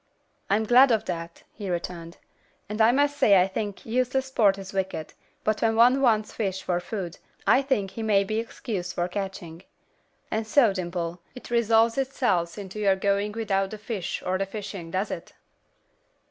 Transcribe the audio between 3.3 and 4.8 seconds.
I think useless sport is